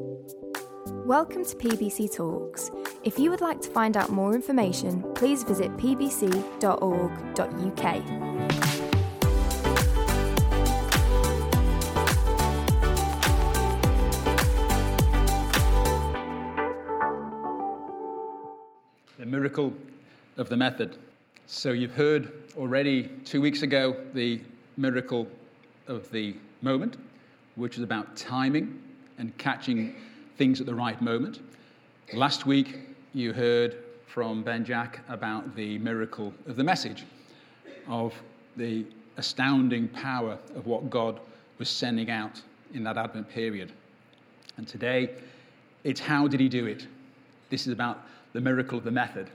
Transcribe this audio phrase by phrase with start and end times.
[0.00, 2.70] Welcome to PBC Talks.
[3.04, 6.70] If you would like to find out more information, please visit pbc.org.uk.
[19.18, 19.74] The miracle
[20.38, 20.96] of the method.
[21.46, 24.40] So, you've heard already two weeks ago the
[24.78, 25.28] miracle
[25.88, 26.96] of the moment,
[27.56, 28.82] which is about timing
[29.20, 29.94] and catching
[30.36, 31.40] things at the right moment.
[32.14, 32.78] Last week,
[33.12, 37.04] you heard from Ben Jack about the miracle of the message,
[37.86, 38.12] of
[38.56, 38.84] the
[39.18, 41.20] astounding power of what God
[41.58, 42.40] was sending out
[42.74, 43.72] in that Advent period.
[44.56, 45.10] And today,
[45.84, 46.86] it's how did he do it?
[47.50, 49.30] This is about the miracle of the method,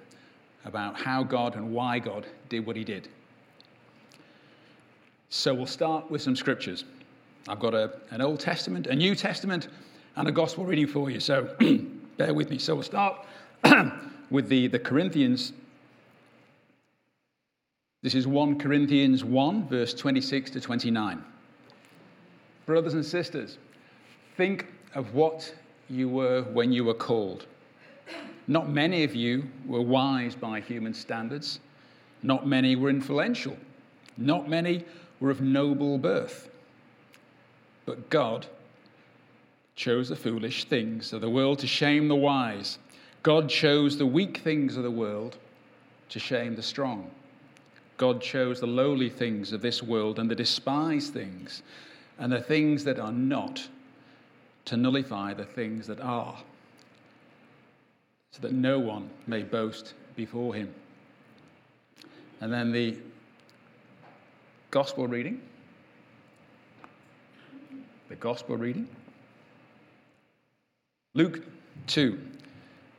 [0.66, 3.08] about how God and why God did what he did.
[5.30, 6.86] So we'll start with some scriptures.
[7.48, 9.68] I've got a, an Old Testament, a New Testament,
[10.16, 11.20] and a gospel reading for you.
[11.20, 11.56] So
[12.18, 12.58] bear with me.
[12.58, 13.26] So we'll start
[14.32, 15.54] with the, the Corinthians.
[18.02, 21.24] This is 1 Corinthians 1, verse 26 to 29.
[22.66, 23.60] Brothers and sisters,
[24.38, 24.66] think
[24.96, 25.54] of what
[25.88, 27.46] you were when you were called.
[28.48, 31.60] Not many of you were wise by human standards.
[32.24, 33.56] Not many were influential.
[34.18, 34.84] Not many
[35.20, 36.50] were of noble birth.
[37.86, 38.48] But God
[39.76, 42.78] chose the foolish things of the world to shame the wise.
[43.24, 45.38] God chose the weak things of the world
[46.10, 47.10] to shame the strong.
[47.98, 51.64] God chose the lowly things of this world and the despised things
[52.20, 53.68] and the things that are not
[54.66, 56.38] to nullify the things that are,
[58.32, 60.74] so that no one may boast before him.
[62.42, 62.98] And then the
[64.72, 65.42] gospel reading.
[68.16, 68.88] The gospel reading.
[71.16, 71.44] Luke
[71.88, 72.18] 2,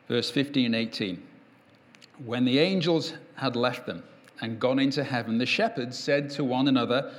[0.09, 1.22] verse 15 and 18.
[2.27, 4.03] When the angels had left them
[4.42, 7.15] and gone into heaven, the shepherds said to one another,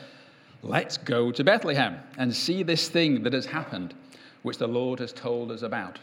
[0.61, 3.95] Let's go to Bethlehem and see this thing that has happened,
[4.43, 5.97] which the Lord has told us about.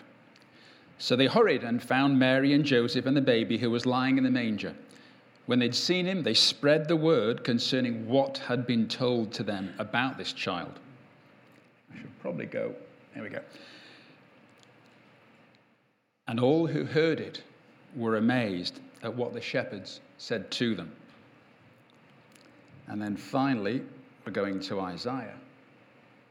[0.98, 4.24] So they hurried and found Mary and Joseph and the baby who was lying in
[4.24, 4.74] the manger.
[5.46, 9.72] When they'd seen him, they spread the word concerning what had been told to them
[9.78, 10.80] about this child.
[11.94, 12.74] I should probably go.
[13.14, 13.40] There we go.
[16.26, 17.42] And all who heard it
[17.94, 20.90] were amazed at what the shepherds said to them.
[22.88, 23.82] And then finally,
[24.24, 25.36] we're going to Isaiah.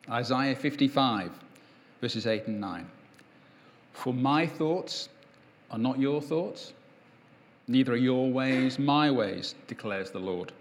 [0.09, 1.31] Isaiah 55,
[2.01, 2.87] verses 8 and 9.
[3.93, 5.09] For my thoughts
[5.71, 6.73] are not your thoughts,
[7.67, 10.51] neither are your ways my ways, declares the Lord.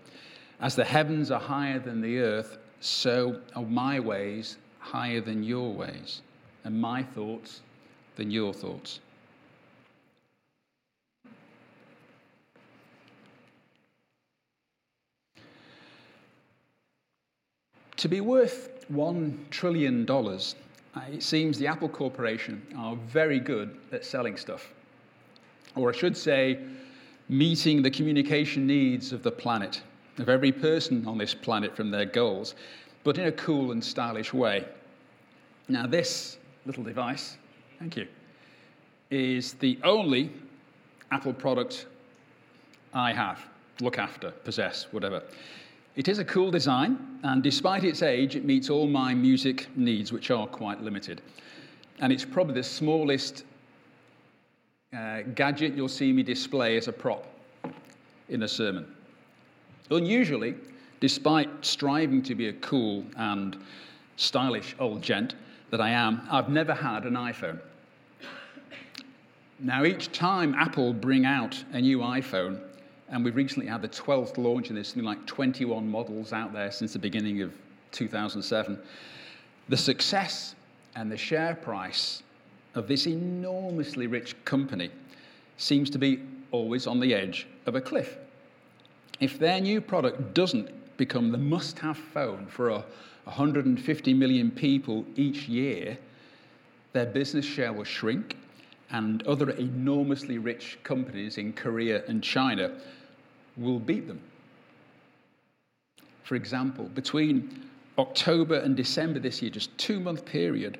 [0.60, 5.72] As the heavens are higher than the earth, so are my ways higher than your
[5.72, 6.20] ways,
[6.64, 7.60] and my thoughts
[8.16, 9.00] than your thoughts.
[17.96, 20.34] To be worth $1 trillion, uh,
[21.12, 24.72] it seems the Apple Corporation are very good at selling stuff.
[25.76, 26.58] Or I should say,
[27.28, 29.82] meeting the communication needs of the planet,
[30.18, 32.56] of every person on this planet from their goals,
[33.04, 34.64] but in a cool and stylish way.
[35.68, 37.36] Now, this little device,
[37.78, 38.06] thank you,
[39.10, 40.30] is the only
[41.10, 41.86] Apple product
[42.94, 43.40] I have,
[43.80, 45.22] look after, possess, whatever.
[45.94, 50.12] It is a cool design, and despite its age, it meets all my music needs,
[50.12, 51.20] which are quite limited.
[52.00, 53.44] And it's probably the smallest
[54.96, 57.26] uh, gadget you'll see me display as a prop
[58.28, 58.86] in a sermon.
[59.90, 60.54] Unusually,
[61.02, 63.56] despite striving to be a cool and
[64.14, 65.34] stylish old gent
[65.70, 67.58] that I am, I've never had an iPhone.
[69.58, 72.60] Now, each time Apple bring out a new iPhone,
[73.08, 76.70] and we've recently had the 12th launch, and there's something like 21 models out there
[76.70, 77.52] since the beginning of
[77.90, 78.78] 2007.
[79.70, 80.54] The success
[80.94, 82.22] and the share price
[82.76, 84.90] of this enormously rich company
[85.56, 86.20] seems to be
[86.52, 88.18] always on the edge of a cliff.
[89.18, 92.84] If their new product doesn't become the must have phone for a
[93.24, 95.98] 150 million people each year,
[96.92, 98.36] their business share will shrink,
[98.90, 102.72] and other enormously rich companies in Korea and China
[103.56, 104.20] will beat them.
[106.24, 107.68] For example, between
[107.98, 110.78] October and December this year, just two month period,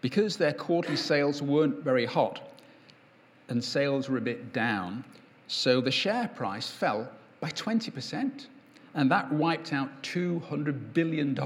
[0.00, 2.40] because their quarterly sales weren't very hot
[3.48, 5.04] and sales were a bit down,
[5.46, 7.08] so the share price fell
[7.40, 8.46] by 20%.
[8.96, 11.36] And that wiped out $200 billion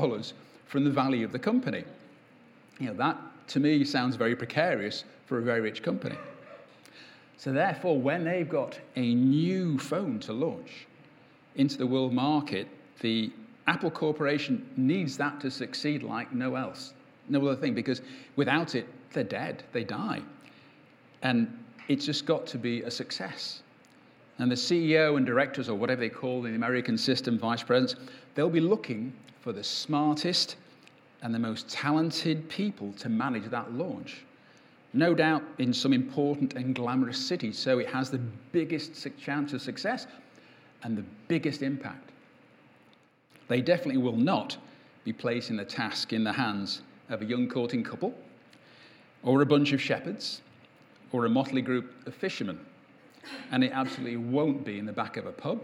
[0.66, 1.84] from the value of the company.
[2.78, 3.18] You know, that
[3.48, 6.16] to me sounds very precarious for a very rich company.
[7.36, 10.86] So, therefore, when they've got a new phone to launch
[11.56, 12.68] into the world market,
[13.00, 13.32] the
[13.66, 16.92] Apple Corporation needs that to succeed like no else,
[17.28, 18.02] no other thing, because
[18.36, 20.20] without it, they're dead, they die.
[21.22, 21.58] And
[21.88, 23.62] it's just got to be a success.
[24.40, 27.94] And the CEO and directors, or whatever they call in the American system, vice presidents,
[28.34, 30.56] they'll be looking for the smartest
[31.20, 34.24] and the most talented people to manage that launch.
[34.94, 38.20] No doubt in some important and glamorous city, so it has the
[38.50, 40.06] biggest chance of success
[40.84, 42.10] and the biggest impact.
[43.48, 44.56] They definitely will not
[45.04, 48.14] be placing the task in the hands of a young courting couple,
[49.22, 50.40] or a bunch of shepherds,
[51.12, 52.58] or a motley group of fishermen.
[53.50, 55.62] And it absolutely won't be in the back of a pub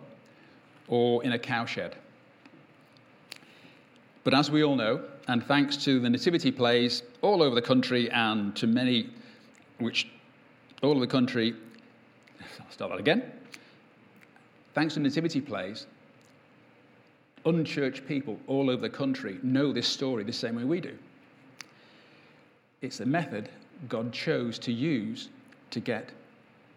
[0.89, 1.95] or in a cowshed.
[4.25, 8.11] But as we all know, and thanks to the nativity plays all over the country
[8.11, 9.11] and to many,
[9.79, 10.09] which
[10.83, 11.55] all over the country,
[12.41, 13.23] I'll start that again.
[14.75, 15.87] Thanks to nativity plays,
[17.45, 20.97] unchurched people all over the country know this story the same way we do.
[22.83, 23.49] It's the method
[23.89, 25.29] God chose to use
[25.71, 26.11] to get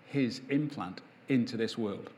[0.10, 2.10] his implant into this world.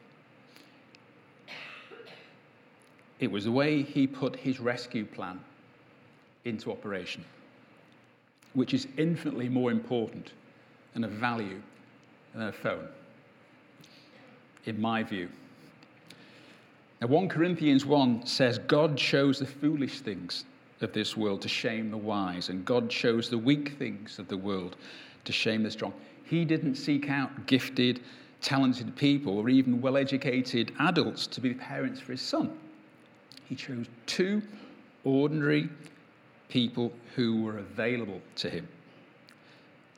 [3.19, 5.39] It was the way he put his rescue plan
[6.45, 7.23] into operation,
[8.53, 10.31] which is infinitely more important
[10.95, 11.61] and of value
[12.33, 12.87] than a phone,
[14.65, 15.29] in my view.
[17.01, 20.45] Now, 1 Corinthians 1 says, God chose the foolish things
[20.81, 24.37] of this world to shame the wise, and God chose the weak things of the
[24.37, 24.77] world
[25.25, 25.93] to shame the strong.
[26.31, 27.99] He didn't seek out gifted,
[28.39, 32.57] talented people or even well educated adults to be parents for his son.
[33.49, 34.41] He chose two
[35.03, 35.67] ordinary
[36.47, 38.65] people who were available to him.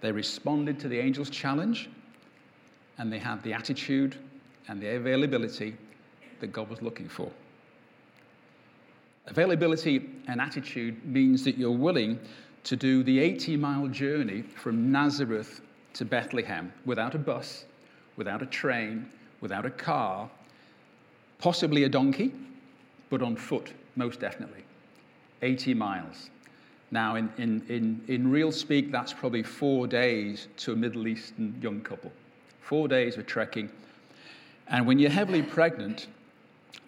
[0.01, 1.88] They responded to the angel's challenge
[2.97, 4.18] and they had the attitude
[4.68, 5.77] and the availability
[6.39, 7.31] that God was looking for.
[9.27, 12.19] Availability and attitude means that you're willing
[12.63, 15.62] to do the 80 mile journey from Nazareth
[15.93, 17.65] to Bethlehem without a bus,
[18.15, 19.09] without a train,
[19.41, 20.29] without a car,
[21.39, 22.31] possibly a donkey,
[23.09, 24.63] but on foot, most definitely.
[25.41, 26.29] 80 miles.
[26.91, 31.59] Now, in, in, in, in real speak, that's probably four days to a Middle Eastern
[31.61, 32.11] young couple.
[32.61, 33.69] Four days of trekking.
[34.67, 36.07] And when you're heavily pregnant,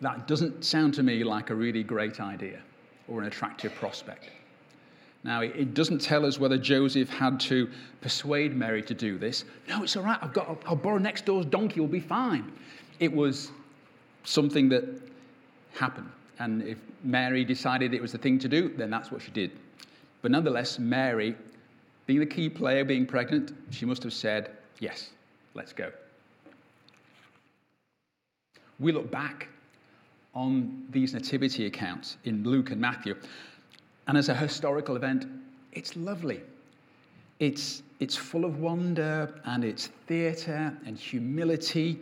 [0.02, 2.62] that doesn't sound to me like a really great idea
[3.08, 4.30] or an attractive prospect.
[5.26, 7.68] Now, it doesn't tell us whether Joseph had to
[8.00, 9.44] persuade Mary to do this.
[9.68, 10.20] No, it's all right.
[10.22, 11.80] I've got, I'll, borrow next door's donkey.
[11.80, 12.52] We'll be fine.
[13.00, 13.50] It was
[14.24, 14.84] something that
[15.74, 16.12] happened.
[16.38, 19.50] And if Mary decided it was the thing to do, then that's what she did.
[20.22, 21.36] But nonetheless, Mary,
[22.06, 25.10] being the key player, being pregnant, she must have said, Yes,
[25.56, 25.92] let's go.
[28.78, 29.48] We look back
[30.36, 33.16] on these nativity accounts in Luke and Matthew,
[34.08, 35.26] and as a historical event,
[35.74, 36.42] it's lovely.
[37.40, 42.00] It's, it's full of wonder and it's theatre and humility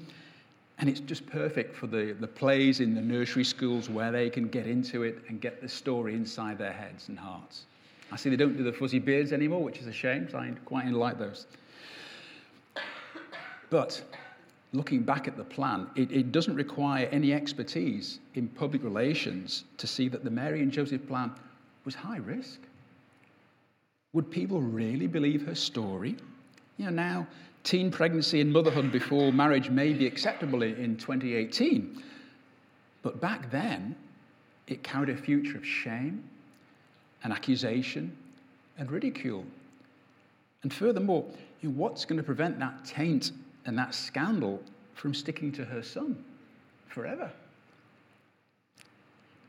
[0.79, 4.47] and it's just perfect for the, the plays in the nursery schools where they can
[4.47, 7.65] get into it and get the story inside their heads and hearts.
[8.11, 10.51] I see they don't do the fuzzy beards anymore, which is a shame, so I
[10.65, 11.47] quite like those.
[13.69, 14.03] But
[14.74, 19.88] looking back at the plan, it, it, doesn't require any expertise in public relations to
[19.88, 21.31] see that the Mary and Joseph plan
[21.86, 22.60] was high risk.
[24.13, 26.16] Would people really believe her story?
[26.78, 27.28] You know, now
[27.63, 32.04] teen pregnancy and motherhood before marriage may be acceptable in 2018.
[33.02, 33.96] But back then,
[34.68, 36.24] it carried a future of shame
[37.24, 38.16] and accusation
[38.78, 39.46] and ridicule.
[40.63, 41.25] And furthermore,
[41.62, 43.32] what's going to prevent that taint
[43.66, 44.62] and that scandal
[44.94, 46.24] from sticking to her son
[46.88, 47.32] forever?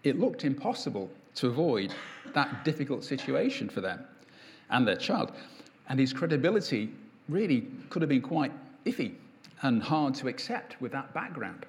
[0.03, 1.95] It looked impossible to avoid
[2.35, 4.05] that difficult situation for them
[4.71, 5.33] and their child.
[5.89, 6.91] And his credibility
[7.29, 8.53] really could have been quite
[8.87, 9.15] iffy
[9.63, 11.67] and hard to accept with that background.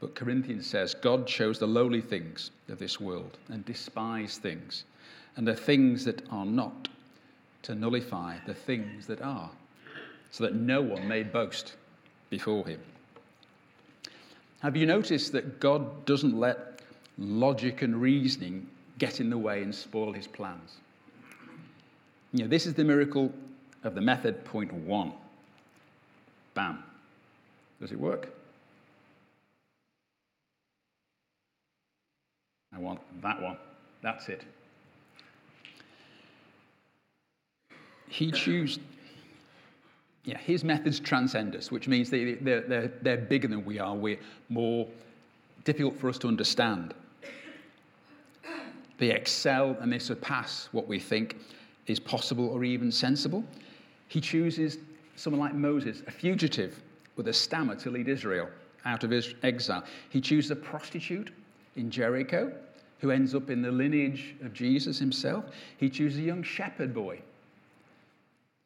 [0.00, 4.84] But Corinthians says God chose the lowly things of this world and despised things,
[5.36, 6.88] and the things that are not,
[7.62, 9.50] to nullify the things that are,
[10.30, 11.76] so that no one may boast
[12.28, 12.80] before him.
[14.60, 16.80] Have you noticed that God doesn't let
[17.18, 18.66] logic and reasoning
[18.98, 20.78] get in the way and spoil his plans?
[22.32, 23.32] You know, this is the miracle
[23.82, 25.12] of the method point one.
[26.54, 26.82] Bam.
[27.80, 28.28] Does it work?
[32.74, 33.58] I want that one.
[34.02, 34.44] That's it.
[38.14, 38.78] he chooses,
[40.24, 43.94] yeah, his methods transcend us, which means they, they're, they're, they're bigger than we are.
[43.94, 44.88] We're more
[45.64, 46.94] difficult for us to understand.
[48.98, 51.36] They excel and they surpass what we think
[51.86, 53.44] is possible or even sensible.
[54.08, 54.78] He chooses
[55.16, 56.82] someone like Moses, a fugitive
[57.16, 58.48] with a stammer to lead Israel
[58.86, 59.84] out of his exile.
[60.08, 61.32] He chooses a prostitute
[61.76, 62.52] in Jericho
[63.00, 65.44] who ends up in the lineage of Jesus himself.
[65.76, 67.20] He chooses a young shepherd boy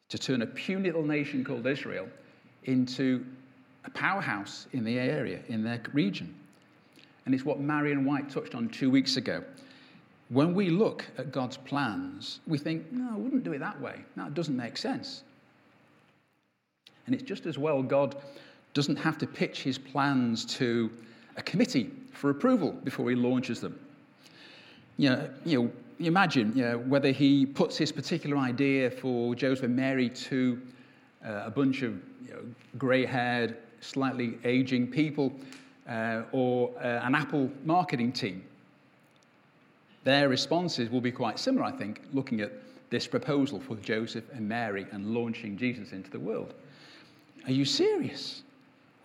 [0.09, 2.07] to turn a puny little nation called Israel
[2.65, 3.25] into
[3.85, 6.33] a powerhouse in the area, in their region.
[7.25, 9.43] And it's what Marion White touched on two weeks ago.
[10.29, 13.95] When we look at God's plans, we think, no, I wouldn't do it that way.
[14.15, 15.23] That doesn't make sense.
[17.05, 18.15] And it's just as well God
[18.73, 20.91] doesn't have to pitch his plans to
[21.37, 23.79] a committee for approval before he launches them.
[24.97, 25.71] You know, you know
[26.07, 30.61] imagine you know, whether he puts his particular idea for Joseph and Mary to
[31.25, 31.93] uh, a bunch of
[32.25, 32.41] you know,
[32.77, 35.33] grey haired, slightly aging people
[35.89, 38.43] uh, or uh, an Apple marketing team.
[40.03, 42.51] Their responses will be quite similar, I think, looking at
[42.89, 46.53] this proposal for Joseph and Mary and launching Jesus into the world.
[47.45, 48.43] Are you serious?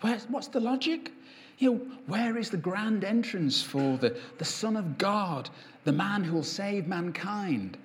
[0.01, 1.13] Where's, what's the logic?
[1.59, 5.51] You know, where is the grand entrance for the, the Son of God,
[5.85, 7.79] the man who will save mankind?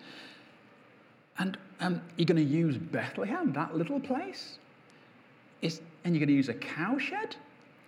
[1.37, 4.57] And um, you're going to use Bethlehem, that little place?
[5.61, 7.37] Is, and you're going to use a cowshed?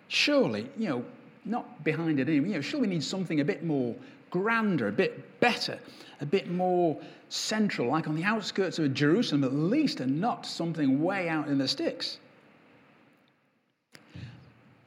[0.08, 1.06] Surely, you know,
[1.46, 2.50] not behind it anyway.
[2.50, 3.96] You know, surely we need something a bit more
[4.30, 5.80] grander, a bit better,
[6.22, 6.98] a bit more
[7.30, 11.58] central, like on the outskirts of Jerusalem at least, and not something way out in
[11.58, 12.20] the sticks.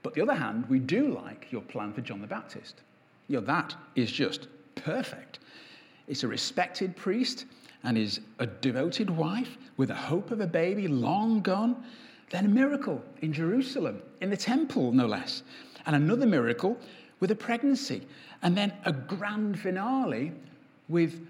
[0.04, 2.82] But the other hand, we do like your plan for John the Baptist.
[3.26, 5.38] You know, that is just perfect.
[6.06, 7.46] It's a respected priest
[7.82, 11.82] and is a devoted wife with a hope of a baby long gone.
[12.28, 15.42] Then a miracle in Jerusalem, in the temple, no less.
[15.86, 16.78] And another miracle
[17.20, 18.06] with a pregnancy.
[18.42, 20.32] And then a grand finale
[20.90, 21.26] with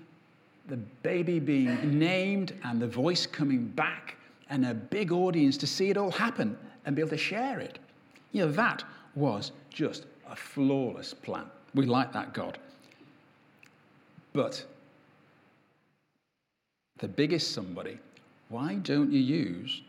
[0.67, 4.17] the baby being named and the voice coming back
[4.51, 7.79] and a big audience to see it all happen and be able to share it.
[8.35, 8.83] You know, that
[9.15, 11.47] was just a flawless plan.
[11.73, 12.59] We like that God.
[14.33, 14.65] But
[16.99, 17.97] the biggest somebody,
[18.49, 19.83] why don't you use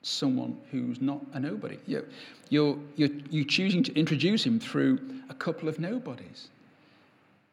[0.00, 1.76] someone who's not a nobody?
[1.86, 2.06] You're,
[2.48, 6.48] you're, you're, you're choosing to introduce him through a couple of nobodies.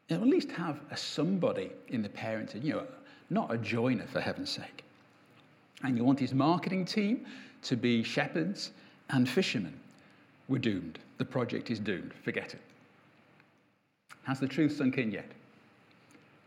[0.07, 2.87] You know, at least have a somebody in the parenting, you know,
[3.29, 4.85] not a joiner for heaven's sake.
[5.83, 7.25] And you want his marketing team
[7.63, 8.71] to be shepherds
[9.09, 9.73] and fishermen
[10.49, 10.99] we're doomed.
[11.19, 12.11] The project is doomed.
[12.23, 12.61] Forget it.
[14.23, 15.31] Has the truth sunk in yet?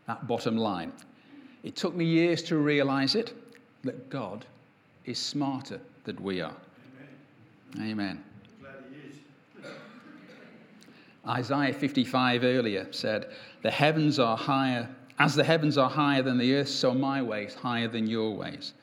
[0.07, 0.91] That bottom line.
[1.63, 3.33] It took me years to realize it
[3.83, 4.45] that God
[5.05, 6.55] is smarter than we are.
[7.77, 7.91] Amen.
[7.91, 8.23] Amen.
[11.27, 13.31] Isaiah 55 earlier said,
[13.61, 17.55] The heavens are higher, as the heavens are higher than the earth, so my ways
[17.55, 18.73] higher than your ways,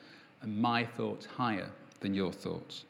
[0.41, 2.85] and my thoughts higher than your thoughts.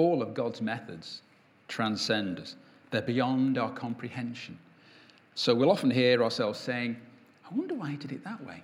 [0.00, 1.20] All of God's methods
[1.68, 2.56] transcend us,
[2.90, 4.58] they're beyond our comprehension.
[5.34, 6.96] So we'll often hear ourselves saying,
[7.44, 8.62] I wonder why he did it that way.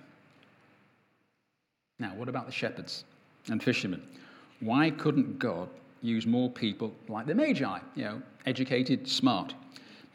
[1.99, 3.03] Now, what about the shepherds
[3.49, 4.01] and fishermen?
[4.61, 5.69] Why couldn't God
[6.01, 9.53] use more people like the Magi, you know, educated, smart?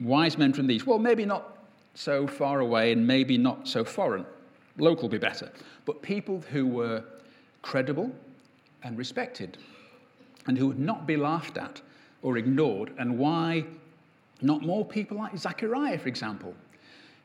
[0.01, 0.85] Wise men from these.
[0.85, 1.57] Well, maybe not
[1.95, 4.27] so far away and maybe not so foreign.
[4.77, 5.53] Local be better.
[5.85, 7.05] But people who were
[7.63, 8.11] credible
[8.83, 9.57] and respected
[10.47, 11.81] and who would not be laughed at
[12.23, 13.65] or ignored, and why
[14.41, 16.55] not more people like Zachariah, for example?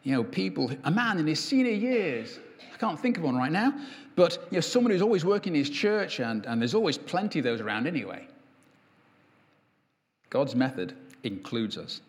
[0.04, 2.40] You know, people, a man in his senior years,
[2.74, 3.74] I can't think of one right now,
[4.16, 7.40] but you know, someone who's always working in his church, and, and there's always plenty
[7.40, 8.28] of those around anyway.
[10.30, 12.02] God's method includes us.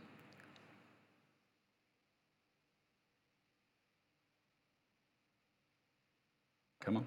[6.80, 7.06] Come on.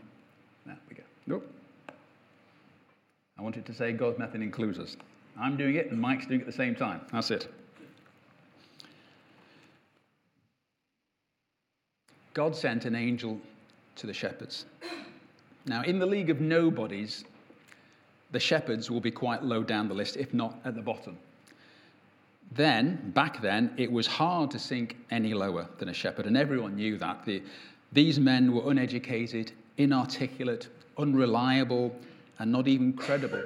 [0.66, 1.04] There we go.
[1.26, 1.61] Nope.
[3.42, 4.96] I wanted to say God's method includes us.
[5.36, 7.02] I'm doing it and Mike's doing it at the same time.
[7.12, 7.48] That's it.
[12.36, 13.40] God sent an angel
[13.96, 14.66] to the shepherds.
[15.66, 17.24] Now, in the League of Nobodies,
[18.30, 21.18] the shepherds will be quite low down the list, if not at the bottom.
[22.52, 26.76] Then, back then, it was hard to sink any lower than a shepherd, and everyone
[26.76, 27.26] knew that.
[27.26, 27.42] The,
[27.92, 30.68] these men were uneducated, inarticulate,
[31.00, 31.96] unreliable,
[32.42, 33.44] and not even credible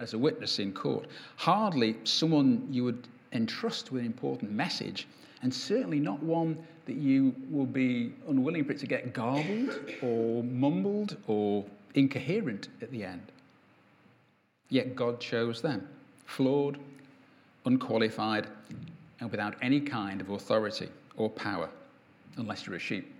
[0.00, 1.06] as a witness in court.
[1.36, 5.06] Hardly someone you would entrust with an important message
[5.42, 10.42] and certainly not one that you will be unwilling for it to get garbled or
[10.42, 11.64] mumbled or
[11.94, 13.22] incoherent at the end.
[14.68, 15.86] Yet God chose them,
[16.26, 16.76] flawed,
[17.66, 18.48] unqualified,
[19.20, 21.68] and without any kind of authority or power,
[22.36, 23.14] unless you're a sheep.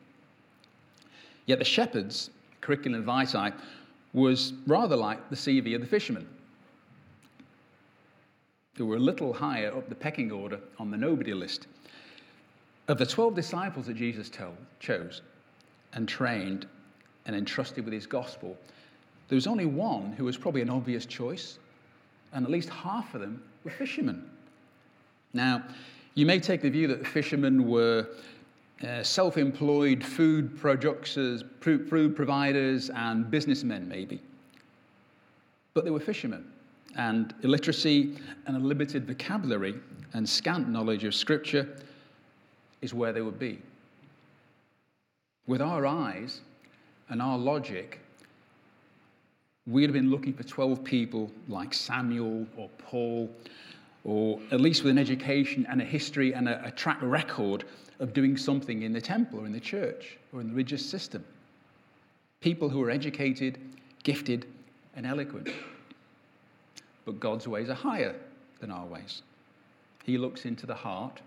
[1.47, 2.31] Yet the shepherds,
[2.61, 3.53] curriculum vitae,
[4.15, 6.27] was rather like the CV of the fishermen.
[8.77, 11.67] They were a little higher up the pecking order on the nobody list.
[12.89, 15.23] Of the 12 disciples that Jesus told, chose
[15.93, 16.67] and trained
[17.27, 18.57] and entrusted with his gospel,
[19.29, 21.59] there was only one who was probably an obvious choice,
[22.33, 24.29] and at least half of them were fishermen.
[25.33, 25.65] Now,
[26.15, 28.09] you may take the view that the fishermen were
[28.83, 34.21] uh, self employed food producers, food providers, and businessmen, maybe.
[35.75, 36.45] But they were fishermen,
[36.97, 38.17] and illiteracy
[38.47, 39.75] and a limited vocabulary
[40.13, 41.77] and scant knowledge of Scripture
[42.83, 43.61] is where they would be.
[45.47, 46.41] With our eyes
[47.09, 48.01] and our logic,
[49.67, 53.31] we'd have been looking for 12 people like Samuel or Paul
[54.05, 57.65] or at least with an education and a history and a, a track record
[58.01, 61.25] of doing something in the temple or in the church or in the religious system.
[62.41, 63.59] People who are educated,
[64.03, 64.47] gifted,
[64.95, 65.49] and eloquent.
[67.07, 68.15] But God's ways are higher
[68.61, 69.23] than our ways.
[70.05, 71.21] He looks into the heart.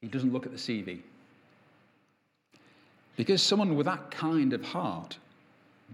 [0.00, 1.00] He doesn't look at the CV.
[3.16, 5.18] Because someone with that kind of heart,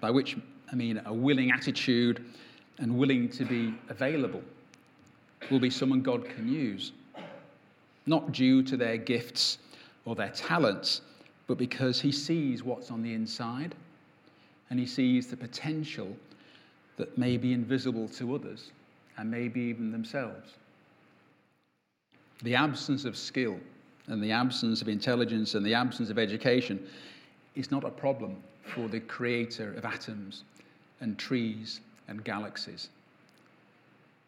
[0.00, 0.36] by which
[0.70, 2.24] I mean a willing attitude,
[2.82, 4.42] and willing to be available
[5.50, 6.92] will be someone God can use.
[8.06, 9.58] Not due to their gifts
[10.04, 11.00] or their talents,
[11.46, 13.76] but because he sees what's on the inside
[14.68, 16.14] and he sees the potential
[16.96, 18.72] that may be invisible to others
[19.16, 20.50] and maybe even themselves.
[22.42, 23.58] The absence of skill
[24.08, 26.84] and the absence of intelligence and the absence of education
[27.54, 28.36] is not a problem
[28.74, 30.42] for the creator of atoms
[31.00, 32.88] and trees and galaxies.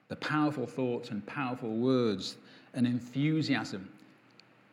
[0.08, 2.37] The powerful thoughts and powerful words
[2.74, 3.88] and enthusiasm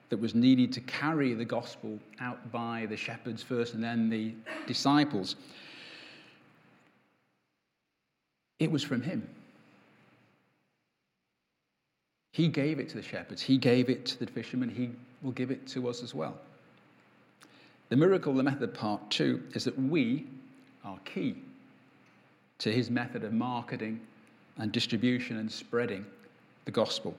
[0.09, 4.33] that was needed to carry the gospel out by the shepherds first and then the
[4.67, 5.35] disciples.
[8.59, 9.27] It was from him.
[12.33, 14.89] He gave it to the shepherds, he gave it to the fishermen, he
[15.21, 16.37] will give it to us as well.
[17.89, 20.27] The miracle, the method part two, is that we
[20.85, 21.35] are key
[22.61, 23.99] to his method of marketing
[24.57, 26.05] and distribution and spreading
[26.65, 27.15] the gospel,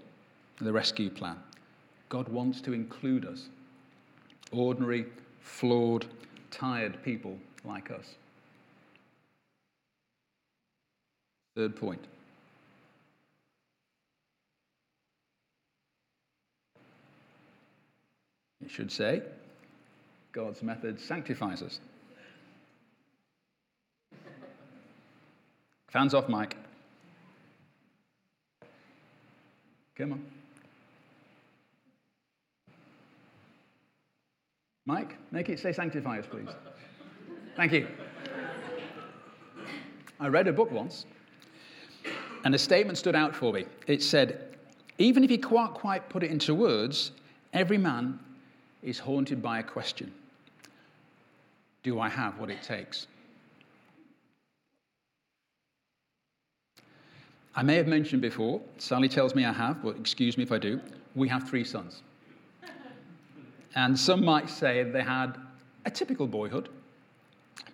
[0.60, 1.36] the rescue plan.
[2.08, 3.48] God wants to include us,
[4.52, 5.06] ordinary,
[5.40, 6.06] flawed,
[6.52, 8.14] tired people like us.
[11.56, 12.06] Third point.
[18.64, 19.22] It should say,
[20.30, 21.80] God's method sanctifies us.
[25.92, 26.56] Fans off, Mike.
[29.94, 30.24] Come on.
[34.86, 36.48] Mike, make it say sanctify us, please.
[37.56, 37.86] Thank you.
[40.18, 41.04] I read a book once,
[42.44, 43.66] and a statement stood out for me.
[43.86, 44.56] It said,
[44.96, 47.12] Even if you can't quite put it into words,
[47.52, 48.18] every man
[48.82, 50.10] is haunted by a question
[51.82, 53.08] Do I have what it takes?
[57.54, 60.58] I may have mentioned before, Sally tells me I have, but excuse me if I
[60.58, 60.80] do,
[61.14, 62.02] we have three sons.
[63.74, 65.36] And some might say they had
[65.84, 66.68] a typical boyhood,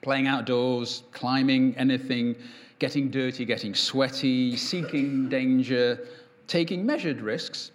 [0.03, 2.35] playing outdoors, climbing anything,
[2.79, 6.07] getting dirty, getting sweaty, seeking danger,
[6.47, 7.71] taking measured risks,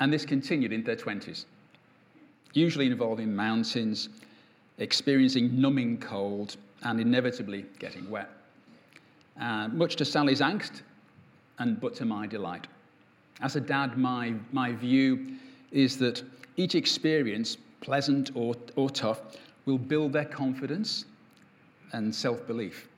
[0.00, 1.44] and this continued into their 20s,
[2.54, 4.08] usually involving mountains,
[4.78, 8.30] experiencing numbing cold, and inevitably getting wet.
[9.40, 10.82] Uh, much to Sally's angst,
[11.60, 12.66] and but to my delight.
[13.40, 15.36] As a dad, my, my view
[15.70, 16.22] is that
[16.56, 19.20] each experience, pleasant or, or tough,
[19.66, 21.04] will build their confidence
[21.92, 22.88] and self belief.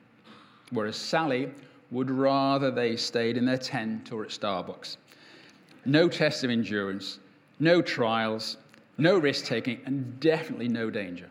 [0.71, 1.51] Whereas Sally
[1.91, 4.97] would rather they stayed in their tent or at Starbucks.
[5.85, 7.19] No tests of endurance,
[7.61, 8.57] no trials,
[8.97, 11.29] no risk taking, and definitely no danger.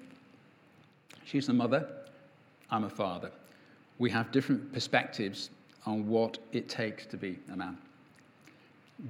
[1.24, 1.88] She's a mother,
[2.70, 3.32] I'm a father.
[3.98, 5.50] We have different perspectives
[5.86, 7.78] on what it takes to be a man.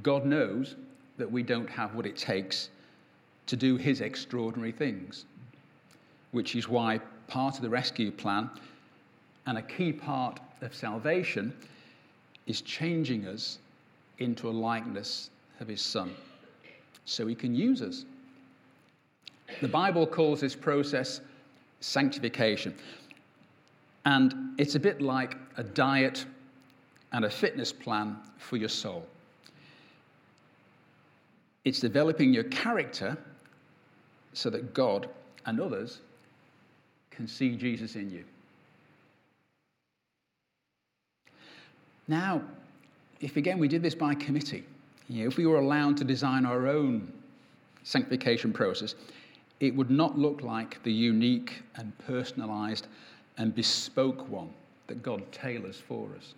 [0.04, 0.76] God knows
[1.18, 2.70] that we don't have what it takes
[3.48, 5.26] to do his extraordinary things,
[6.32, 8.50] which is why part of the rescue plan
[9.46, 11.54] and a key part of salvation
[12.48, 13.60] is changing us
[14.20, 15.30] into a likeness
[15.60, 16.16] of his son.
[17.06, 18.06] so he can use us.
[19.60, 21.20] The Bible calls this process
[21.80, 22.76] sanctification.
[24.06, 26.26] And it's a bit like a diet
[27.12, 29.06] and a fitness plan for your soul.
[31.66, 33.18] It's developing your character
[34.34, 35.10] so that God
[35.46, 36.00] and others
[37.12, 38.24] can see Jesus in you.
[42.08, 42.42] Now,
[43.20, 44.64] if again we did this by committee,
[45.08, 47.12] you know, if we were allowed to design our own
[47.84, 48.96] sanctification process,
[49.60, 52.88] it would not look like the unique and personalized
[53.38, 54.50] and bespoke one
[54.88, 56.34] that God tailors for us.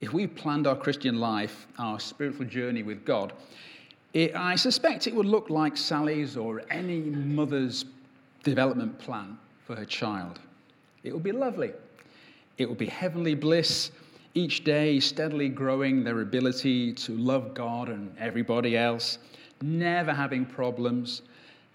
[0.00, 3.32] If we planned our Christian life, our spiritual journey with God,
[4.12, 7.84] it, I suspect it would look like Sally's or any mother's
[8.42, 10.38] development plan for her child.
[11.02, 11.72] It would be lovely.
[12.58, 13.90] It would be heavenly bliss,
[14.34, 19.18] each day steadily growing their ability to love God and everybody else
[19.62, 21.22] never having problems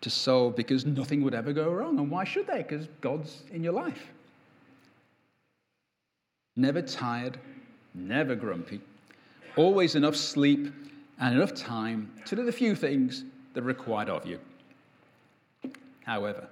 [0.02, 2.00] to solve because nothing would ever go wrong.
[2.00, 2.58] And why should they?
[2.58, 4.08] Because God's in your life.
[6.56, 7.40] Never tired,
[7.94, 8.82] never grumpy,
[9.56, 10.72] always enough sleep
[11.20, 14.40] and enough time to do the few things that are required of you.
[16.04, 16.48] However,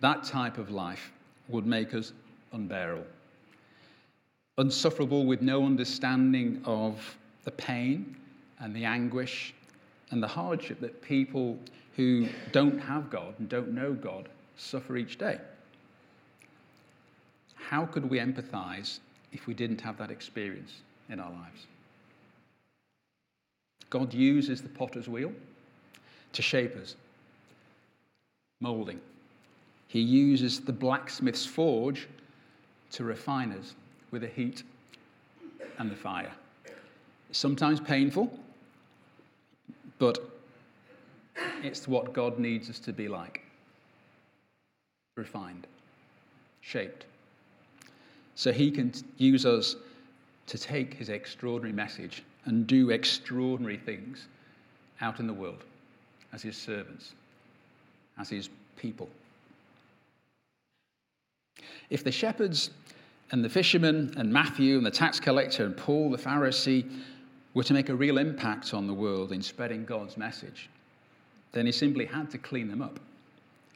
[0.00, 1.12] that type of life
[1.48, 2.12] would make us
[2.52, 3.06] unbearable,
[4.58, 8.16] unsufferable with no understanding of the pain
[8.58, 9.54] and the anguish
[10.10, 11.58] and the hardship that people
[11.96, 15.38] who don't have God and don't know God suffer each day.
[17.54, 19.00] How could we empathize
[19.32, 20.72] if we didn't have that experience
[21.08, 21.66] in our lives?
[23.90, 25.32] God uses the potter's wheel
[26.32, 26.96] to shape us,
[28.60, 29.00] molding.
[29.88, 32.08] He uses the blacksmith's forge
[32.92, 33.74] to refine us
[34.10, 34.62] with the heat
[35.78, 36.32] and the fire.
[37.32, 38.32] Sometimes painful,
[39.98, 40.18] but
[41.62, 43.42] it's what God needs us to be like
[45.16, 45.66] refined,
[46.62, 47.04] shaped.
[48.34, 49.76] So he can use us
[50.46, 54.26] to take his extraordinary message and do extraordinary things
[55.00, 55.64] out in the world
[56.32, 57.12] as his servants,
[58.18, 59.08] as his people.
[61.90, 62.70] If the shepherds
[63.30, 66.90] and the fishermen and Matthew and the tax collector and Paul the Pharisee
[67.54, 70.70] were to make a real impact on the world in spreading God's message,
[71.52, 72.98] then he simply had to clean them up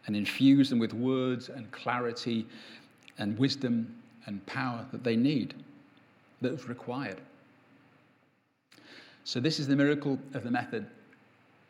[0.06, 2.46] and infuse them with words and clarity
[3.18, 3.94] and wisdom
[4.26, 5.54] and power that they need,
[6.40, 7.20] that was required.
[9.24, 10.86] So, this is the miracle of the method.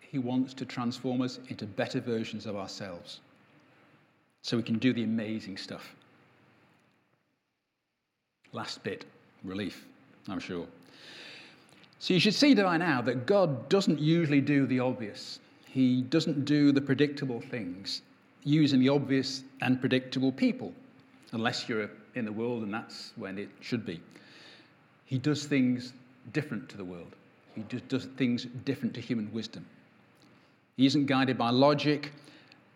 [0.00, 3.20] He wants to transform us into better versions of ourselves
[4.42, 5.94] so we can do the amazing stuff.
[8.52, 9.04] Last bit
[9.42, 9.86] relief,
[10.28, 10.66] I'm sure.
[11.98, 15.40] So you should see by now that God doesn't usually do the obvious.
[15.66, 18.02] He doesn't do the predictable things
[18.44, 20.72] using the obvious and predictable people,
[21.32, 24.00] unless you're in the world and that's when it should be.
[25.04, 25.92] He does things
[26.32, 27.14] different to the world.
[27.54, 29.64] He just does things different to human wisdom.
[30.76, 32.12] He isn't guided by logic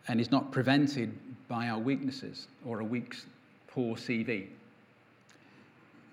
[0.09, 1.13] and he's not prevented
[1.49, 3.17] by our weaknesses or a weak,
[3.67, 4.47] poor CV.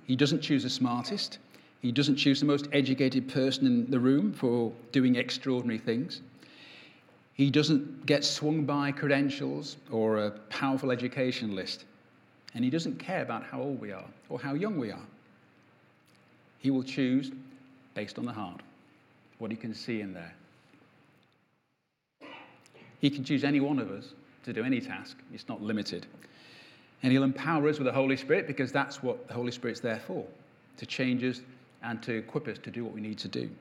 [0.05, 1.37] He doesn't choose the smartest.
[1.81, 6.21] He doesn't choose the most educated person in the room for doing extraordinary things.
[7.33, 11.85] He doesn't get swung by credentials or a powerful education list.
[12.57, 15.05] And he doesn't care about how old we are or how young we are.
[16.57, 17.29] He will choose
[17.93, 18.63] based on the heart,
[19.37, 20.33] what he can see in there.
[22.99, 24.15] He can choose any one of us
[24.45, 26.07] to do any task, it's not limited.
[27.03, 30.01] And he'll empower us with the Holy Spirit because that's what the Holy Spirit's there
[30.07, 30.25] for
[30.77, 31.41] to change us
[31.83, 33.51] and to equip us to do what we need to do.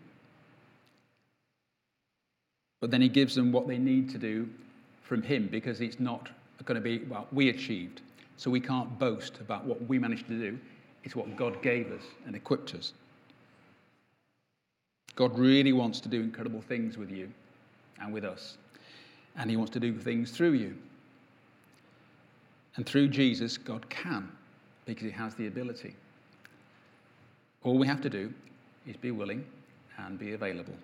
[2.80, 4.48] But then he gives them what they need to do
[5.02, 6.30] from him because it's not
[6.64, 8.00] going to be what we achieved.
[8.36, 10.58] So we can't boast about what we managed to do.
[11.04, 12.92] It's what God gave us and equipped us.
[15.14, 17.30] God really wants to do incredible things with you
[18.00, 18.58] and with us.
[19.36, 20.76] And he wants to do things through you.
[22.76, 24.30] And through Jesus, God can
[24.84, 25.94] because he has the ability.
[27.64, 28.32] All we have to do
[28.86, 29.44] is be willing
[29.98, 30.74] and be available.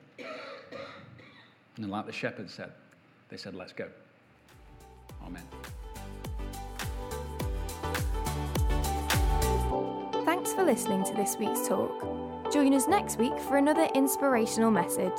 [1.76, 2.72] And like the shepherds said,
[3.28, 3.88] they said, Let's go.
[5.24, 5.44] Amen.
[10.52, 12.52] Thanks for listening to this week's talk.
[12.52, 15.18] Join us next week for another inspirational message.